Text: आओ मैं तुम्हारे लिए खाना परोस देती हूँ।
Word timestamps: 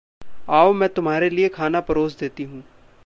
आओ 0.49 0.73
मैं 0.73 0.89
तुम्हारे 0.89 1.29
लिए 1.29 1.49
खाना 1.49 1.79
परोस 1.79 2.17
देती 2.19 2.43
हूँ। 2.43 2.63